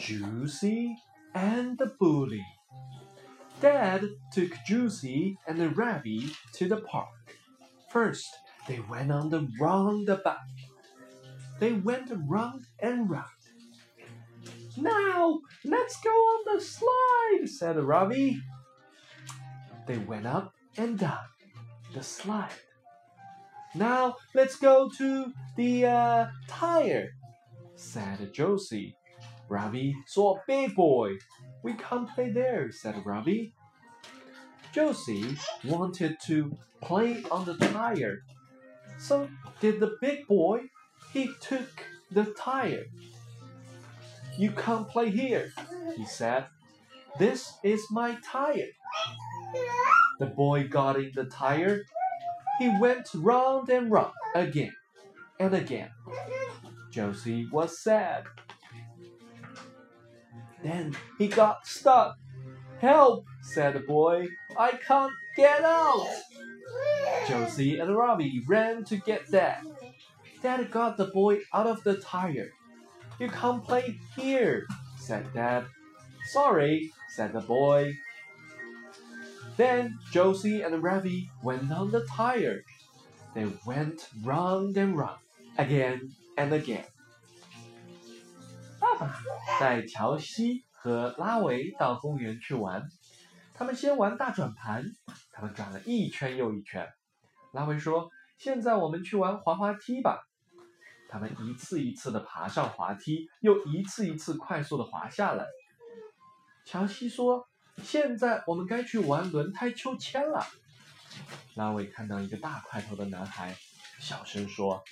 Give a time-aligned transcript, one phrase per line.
[0.00, 0.96] Josie
[1.34, 2.46] and the Bully.
[3.60, 4.02] Dad
[4.32, 7.36] took Josie and Ravi to the park.
[7.90, 8.34] First,
[8.66, 10.38] they went on the roundabout.
[11.58, 13.26] They went round and round.
[14.78, 18.40] Now, let's go on the slide, said Ravi.
[19.86, 21.28] They went up and down
[21.92, 22.48] the slide.
[23.74, 27.10] Now, let's go to the uh, tire,
[27.76, 28.96] said Josie.
[29.50, 31.18] Ravi saw a big boy.
[31.64, 33.52] We can't play there, said Ravi.
[34.72, 38.22] Josie wanted to play on the tire.
[38.98, 39.28] So
[39.60, 40.60] did the big boy.
[41.12, 41.68] He took
[42.12, 42.84] the tire.
[44.38, 45.52] You can't play here,
[45.96, 46.46] he said.
[47.18, 48.70] This is my tire.
[50.20, 51.82] The boy got in the tire.
[52.60, 54.76] He went round and round again
[55.40, 55.90] and again.
[56.92, 58.24] Josie was sad.
[60.62, 62.16] Then he got stuck.
[62.80, 64.28] Help, said the boy.
[64.56, 66.06] I can't get out.
[67.28, 69.62] Josie and Ravi ran to get Dad.
[70.42, 72.50] Dad got the boy out of the tire.
[73.18, 74.66] You can't play here,
[74.98, 75.66] said Dad.
[76.32, 77.94] Sorry, said the boy.
[79.56, 82.64] Then Josie and Ravi went on the tire.
[83.34, 85.20] They went round and round,
[85.58, 86.84] again and again.
[88.80, 89.12] 爸 爸
[89.60, 92.82] 带乔西和拉维到公园去玩。
[93.54, 94.84] 他们先玩大转盘，
[95.32, 96.88] 他们转了一圈又一圈。
[97.52, 100.26] 拉维说：“现在我们去玩滑滑梯吧。”
[101.10, 105.44] 他们一次一次的爬上滑梯，又一次一次快速的滑下来。
[106.64, 107.48] 乔西说
[107.82, 110.46] ：“现在我们该去玩轮胎秋千了。”
[111.56, 113.56] 拉维看到一个大块头的男孩，
[113.98, 114.82] 小声说：“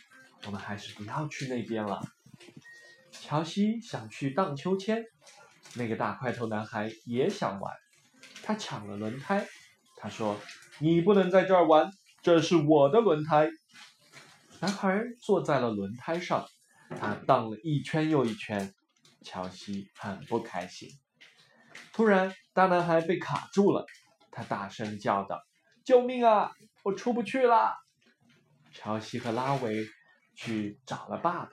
[0.44, 2.03] 我们还是不要去那边了。”
[3.21, 5.05] 乔西想去荡秋千，
[5.75, 7.75] 那个大块头男孩也想玩，
[8.43, 9.47] 他抢了轮胎。
[9.97, 10.41] 他说
[10.81, 11.91] ：“你不能在这儿玩，
[12.23, 13.51] 这是我的轮胎。”
[14.61, 16.47] 男孩坐在了轮胎上，
[16.89, 18.73] 他荡了一圈又一圈。
[19.23, 20.89] 乔西很不开心。
[21.93, 23.84] 突然，大男孩被卡住了，
[24.31, 25.43] 他大声叫道
[25.84, 26.53] ：“救命啊！
[26.84, 27.75] 我出不去了！”
[28.73, 29.84] 乔西和拉维
[30.34, 31.51] 去找了爸爸。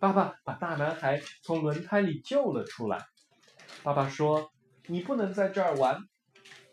[0.00, 3.06] 爸爸把大男孩从轮胎里救了出来。
[3.82, 4.50] 爸爸说
[4.88, 6.00] ：“你不能在这儿玩。”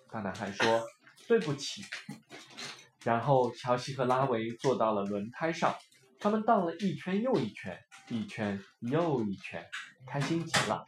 [0.10, 0.88] 大男孩说
[1.28, 1.84] ：“对不起。”
[3.04, 5.76] 然后乔西和拉维坐到了轮胎上，
[6.20, 7.78] 他们荡了一圈又一圈，
[8.08, 9.62] 一圈又一圈，
[10.08, 10.86] 开心极了。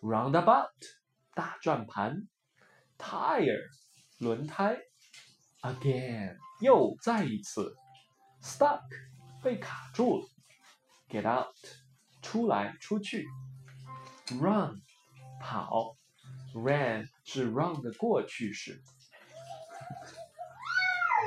[0.00, 0.70] Roundabout，
[1.34, 2.26] 大转盘
[2.98, 3.68] ；Tire，
[4.18, 4.76] 轮胎
[5.62, 7.76] ；Again，又再一次
[8.42, 8.82] ；Stuck，
[9.40, 10.26] 被卡住了
[11.09, 11.55] ；Get out，
[12.21, 13.23] 出来出去；
[14.39, 14.81] Run，
[15.41, 15.95] 跑；
[16.53, 18.81] Ran 是 run 的过去式。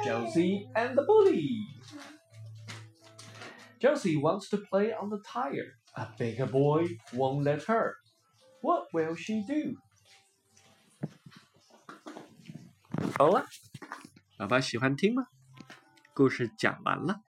[0.04, 1.64] Josie and the bully.
[3.81, 5.75] Josie wants to play on the tire.
[5.94, 7.94] A bigger boy won't let her.
[8.60, 9.76] What will she do?
[13.16, 13.44] 好了，
[14.36, 15.26] 宝宝喜欢听吗？
[16.14, 17.20] 故事讲完了。